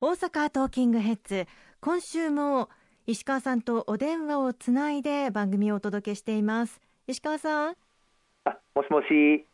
[0.00, 1.48] 大阪トーキングヘッズ
[1.80, 2.68] 今週も
[3.08, 6.80] 石川さんとお電話をつないで番組をお届けしています。
[7.08, 7.76] 石川さん。
[8.44, 9.44] あもしもし。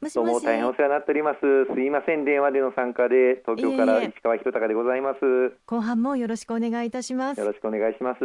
[0.00, 1.40] もしどうも大変お世話になっております。
[1.74, 2.24] すいません。
[2.24, 5.18] 電話での参加で東京から石川博隆でございます。
[5.66, 7.40] 後半もよろしくお願いいたします。
[7.40, 8.20] よろしくお願いします。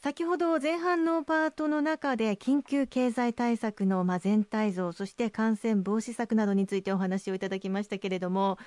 [0.00, 8.58] 先ほど前半のパートの中で緊急経済対策のま全体像そして感染防止策などについてお話をいただきましたけれども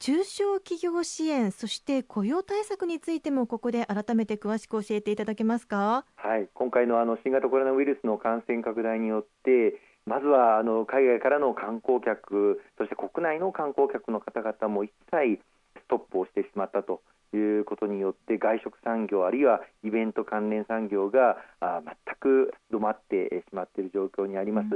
[0.00, 6.04] 中小企業支援そして雇用対策についてもここで改めて詳しく教えていただけますか？
[6.14, 6.48] はい。
[6.54, 15.42] 今回のあの新型コロナウイルスの感染拡大によってまずはあの海外からの観光客そして国内の観光客の方々も一切
[15.76, 17.02] ストップをしてしまったと。
[17.36, 24.68] いうことによって外食産業あるいはイベント関連産業があ全く止まってしまっている状況にあります。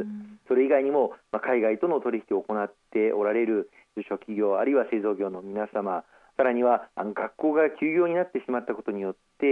[0.49, 6.05] それ以外にも、まあ、海外との取引を行っておられる中小企業あるいは製造業の皆様
[6.37, 9.47] さらにはあの学校が休業になってしまったことによって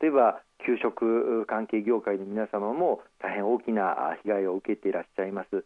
[0.00, 5.64] 例えば給食関係業界の皆様も大変大きな被害を受けていらっしゃいます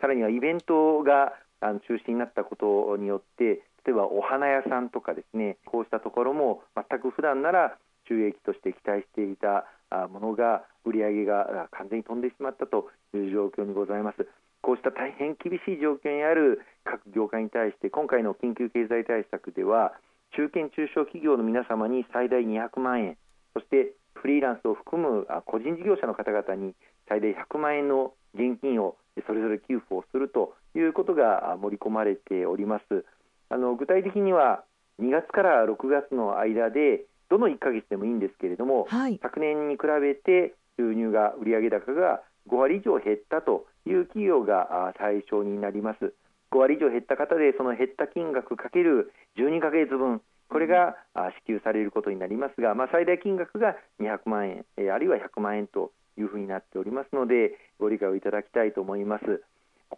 [0.00, 9.64] さらにはイベントが中止になったことによって例えばお花屋さんとかですねこうしたところも全く普段なら収益として期待していた
[10.12, 14.28] ものが売り上げが完全に飛んでしまったという状況にございます。
[14.60, 19.94] こうした大変厳しい状況にある各業界に対して今回の緊急経済対策では
[20.36, 23.16] 中堅・中小企業の皆様に最大200万円
[23.54, 26.74] そしてフリーランスを含む個人事業者の方々に
[27.08, 33.06] 最大100万円の現金をそれぞれ給付をするということが盛り込まれております。
[33.50, 34.64] あの具体的には
[35.00, 46.14] 2月から6月の間でどの1か月でもいいんですけれども、はい、昨年に比べて収入が売上高が5割以上減ったという企業が対象になります。
[46.50, 50.96] 5割以上減った方でその減った金額かける12か月分これが
[51.44, 59.24] 支給されることになりますが、まあ、最大金額が200万円あるいは100万円というふうになっておりますのでご理解をいただきたいと思います。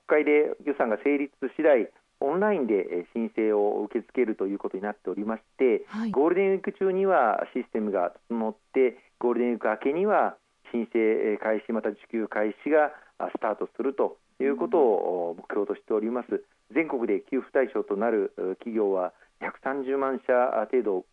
[0.06, 1.88] 国会で予算が成立次第
[2.20, 10.36] オンラインで申請を受け付けるということになっておりまして、はい、ゴールデンウィーク中にはシステムが整ってゴールデンウィーク明けには
[10.72, 12.92] 申請開始また受給開始が
[13.34, 16.44] スタートするということを目標としております。
[16.72, 20.32] 全国で給付対象となる企業は130万社
[20.70, 21.04] 程度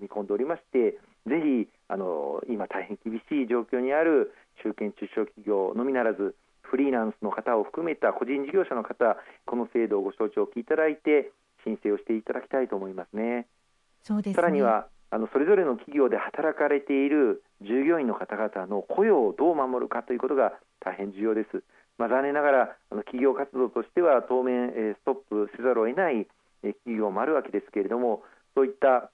[0.00, 6.34] 見込んでおりましてぜひあの今大変厳しい状況にある中堅中小企業のみならず
[6.72, 11.30] フリーランスの方を含めた個人事業者の方この制度をご承知おきいただいて
[11.64, 13.46] 申請をしていただきたいと思いますね。
[14.02, 21.62] そうです、ね、さらにはあのそれぞれの企業で働かれている従業員の方々の雇用をどう守るかということが大変重要です。
[21.98, 26.26] まあ、残念ながらあの企業活動としては当面、えストップせざるを得ない、
[26.64, 28.22] え企業もあるわけですけれども
[28.54, 29.12] そういった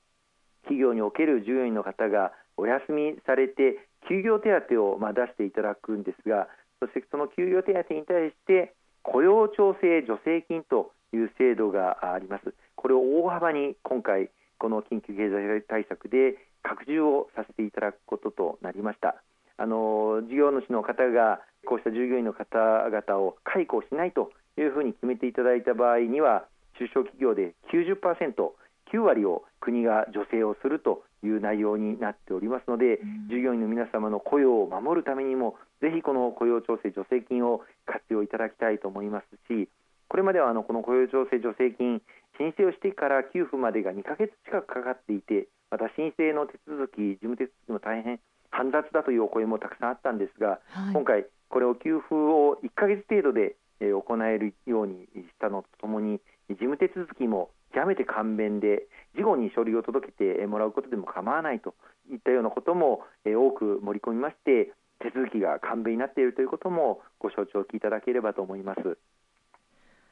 [0.63, 6.47] 企業における従業員の方がお休みされて休業手当をまあ出していただくんですが
[6.81, 12.55] そしてその休業手当に対して雇用調整助成金という制度があります。
[12.77, 19.17] これを大幅に今回この緊急経済対策で拡充をさせていただくこととなりました。
[19.57, 26.45] あの事業主の方がこうした従業員の方々を解雇しないというふうに決めていただいた場合には
[26.79, 39.69] 中小企業で 90%9 割を国が助成をするという内容になっておりますので、従業員の皆様の雇用を守るためにもぜひこの雇用調整助成金を活用いただきたいと思いますし
[40.09, 42.01] これまではあのこの雇用調整助成金
[42.39, 61.75] 申請をしてから給付までが2か月近くかかっていてまた申請の手続き事務手続きも大変煩雑だというお声もたくさんあったんですが、はい、今回これを給付を1か月程度で行えるようにしたのとともに事務手続きも極めて簡便で事後に書類を届けてもらうことでも構わないと
[62.11, 68.99] いったようなことも多く盛り込みまして手続きが簡便になっているということもご承知おきいただければと思います。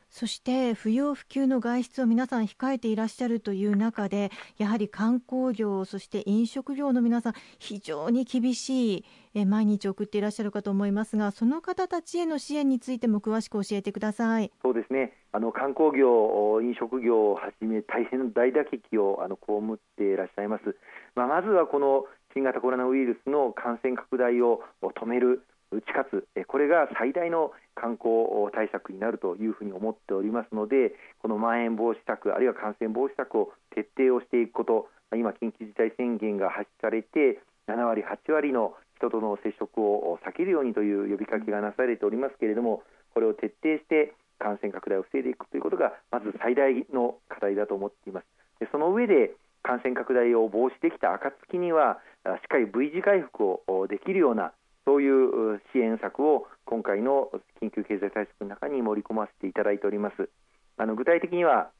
[0.09, 14.53] そして不要不急の外出を皆さん控えていらっしゃるという中でやはり観光業そして飲食業の皆さん非常に厳しい毎日送っていらっしゃるかと思いますがその方たちへの支援についても詳しく教えてください。
[14.63, 15.13] そうですね。
[15.33, 20.75] あの観光業飲食業をはじめ大変大打撃をあの被っていらっしゃいます、まあ、
[21.17, 22.05] まずはこの
[22.35, 25.43] 新型コロナウイルスの感染拡大を止める
[25.73, 37.39] 打ち勝つこれが最大の観光対策になるというふうに思っておりますのでこのまん延防止策あるいは感染防止策を徹底をしていくこと今、緊急事態宣言が発出されて
[37.69, 42.83] 7割、8割の人との接触を避けるようにという呼びかけがなされておりますけれども
[43.15, 48.27] これを徹底して感染拡大を防いでいくということがまず最大の課題だと思っています。
[48.59, 49.33] でその上で
[49.67, 54.53] 感染拡大を防止できた暁にはしっかり V 字回復をできるような
[54.87, 60.31] そういう支援策を今回の緊急経済対策の中に盛り込ませていただいております。
[60.79, 61.71] あの具体的には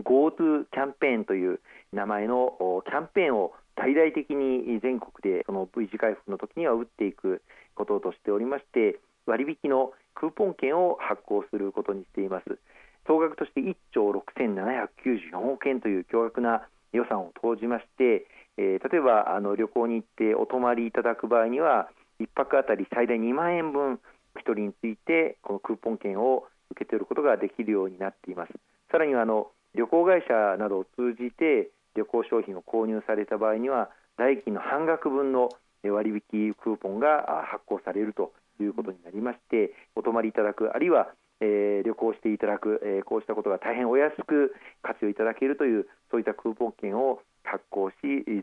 [0.00, 1.60] GoTo キャンペーンという
[1.92, 7.42] 名前のキャンペーンを大々的に全国でその V 字回復の時には打っていく
[7.76, 12.58] こととしておりまして割引のクーポン券を発行することにしています。
[13.06, 21.88] 総額として1兆6794億円という巨額な予算を投じまして、えー、例えばあの旅行に行ってお泊まりいただく場合には
[22.20, 24.00] 1泊あたり最大2万円分
[24.36, 28.52] 1人についてこのクーポン券を受け取ることができるようになっています。
[28.90, 35.48] さらにはあの旅行会社などを通じて旅行商品を購入された場合には代金の半額分の
[35.84, 41.08] 割引クーポンが発行されるということになりましてお泊まりいただくあるいは
[41.42, 47.96] え、旅行していただく、え、こうしたことが大変お安く活用いただけるというそういったクーポン券を発行し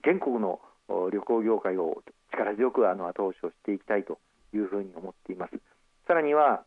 [0.03, 0.59] 全国の
[1.13, 2.01] 旅行業界を
[2.33, 4.17] 力強くあの後押しをしていきたいと
[4.53, 5.53] いうふうに思っています。
[6.07, 6.63] さらには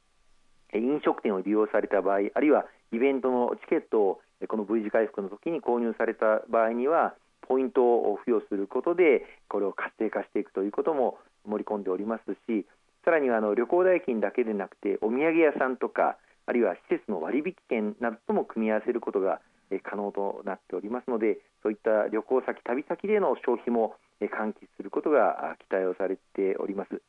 [0.72, 7.14] 飲食店を利用された場合あるいはイベントのチケットをこの V 字回復の時に購入された場合には
[7.48, 12.66] ポイントを付与することでこれを活性化していくということも盛り込んでおりますし
[13.04, 16.16] さらにはあの旅行代金だけでなくてお土産屋さんとか
[16.46, 19.40] あるいは施設の割引券などとも組み合わせることが
[19.80, 27.00] 可能となっておりますのでそういった旅行先、旅先での消費も喚起することが期待をされております。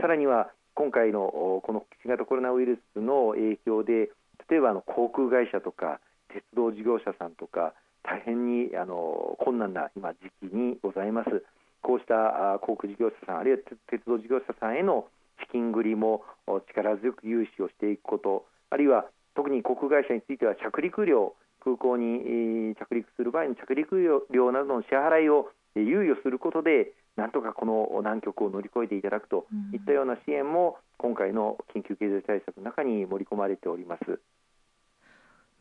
[0.00, 4.10] さらには今回のこの新型コロナウイルスの影響で
[4.48, 11.44] 例えばあの航空会社とか鉄道事業者さんとか大変にあの困難な今時期にございます。
[11.82, 13.58] こうした航空事業者さんあるいは
[13.90, 15.06] 鉄道事業者さんへの
[15.40, 16.24] 資金繰りも
[16.68, 19.04] 力強く融資をしていくことあるいは
[19.36, 21.34] 特に航空会社については着陸料
[21.64, 23.96] 空港に着陸する場合の着陸
[24.30, 34.20] 料などの支払いを猶予することでなんとかこの難局を乗り越えていただくといったような支援も今回の緊急経済対策の中に盛り込まれております。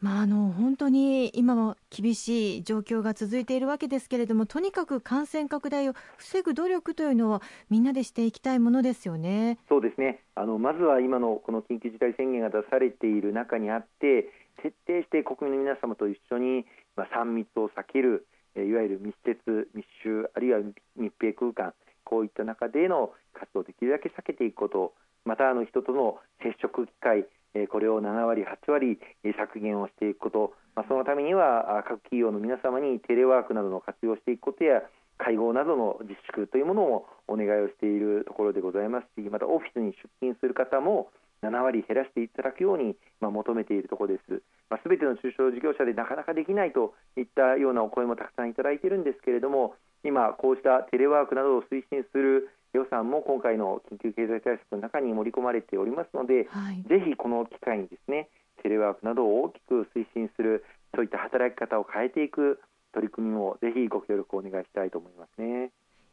[0.04, 9.60] まあ、あの本当に今も厳しい状況が続いているわけですけれどもとにかく感染拡大を防ぐ努力というのはみんなでしていきたいものですよね。
[9.70, 14.30] そうですねあのまずは今のこの緊急事態宣言が出されている中にあって
[14.64, 16.66] 徹底して国民の皆様と一緒に、
[16.96, 18.26] まあ、3密を避ける
[18.56, 20.60] いわゆる密接密集あるいは
[20.96, 21.74] 密閉空間
[22.06, 24.94] こういった中での活動をできるだけ避けていくこと
[25.26, 27.28] またあの人との接触機会
[27.70, 29.00] これを7割、8割
[29.38, 34.82] 削減をしていくこと、まあ、そのためには各企業の皆様にテレワークなどの活用していくことや
[35.20, 41.10] 会合などの自粛というものをお願いをしているところでございますしまたオフィスに出勤する方も
[41.44, 44.42] 7割減らしていただくように、まあ、求めているところです。
[44.74, 58.30] まあ、全ての中小事業者でなかなかできないといったようなお声もたくさんいただいているんですけれども今、こうしたテレワークなどを推進する予算も今回の緊急経済対策の中に盛り込まれておりますので、はい、ぜひこの機会にですね
[58.64, 60.66] テレワークなどを大きく推進する
[60.96, 62.60] そういった働き方を変えていく
[62.94, 65.70] 取り組みもぜひご協力をお願いしたいと思いますね。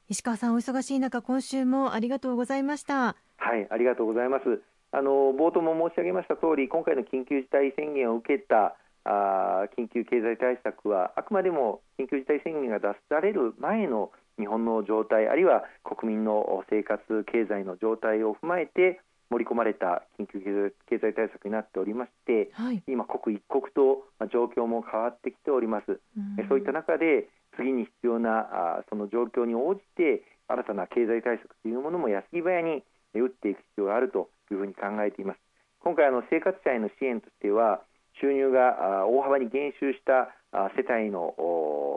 [0.09, 3.17] 石川さんお忙しい中今週もありがとうございました。
[3.39, 4.45] はいありがとうございます
[4.93, 19.01] あの冒頭も申し上げました通り今回の緊急事態宣言を受けたあ緊急経済対策はあくまでも緊急事態宣言が出される前の日本の状態あるいは国民の生活経済の状態を踏まえて
[19.31, 32.83] 盛り込まれた緊急経済対策になっておりまして、はい、今刻一刻と状況も変わってきております、うん、そういった中で次に必要なその状況に応じて新たな経済対策というものも安ぎ早に
[33.19, 35.41] 打っていく必要があるというふうに考えています。
[35.81, 37.83] 今回あの生活者への支援としては
[38.21, 40.35] 収入が大幅に減収した
[40.77, 41.35] 世帯の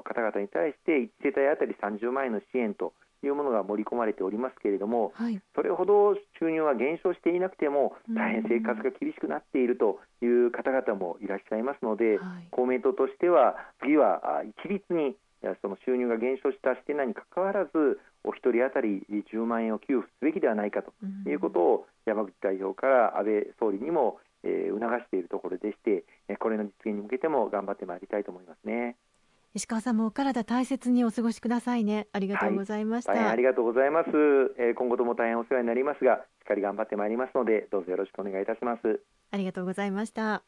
[0.06, 2.94] 方々に対して1世帯当たり30万円の支援と
[3.24, 15.16] いうものが盛り込まれておりますけれども、はい、それほど収入が減少していなくても大変生活が厳しくなっているという方々もいらっしゃいますので、はい、公明党としては次は一律に
[15.62, 20.94] その収入が減少した視点内にかかわらずお一人当たり10万円を給付すべきではないかと
[21.30, 26.04] いうことを山口代表から安倍総理にもえー、促しているところでして、
[26.40, 28.96] これの実現に向けても頑張ってまいりたいと思いますね。
[29.56, 32.08] 石川さんもお体大切にお過ごしくださいね。
[32.12, 33.12] ありがとうございました。
[33.12, 34.10] はい、ありがとうございます。
[34.58, 39.02] えー、今後とも大変お世話になりますが、しっかり頑張ってまいりますので、どうぞよろしくお願いいたします。
[39.32, 40.44] ありがとうございました。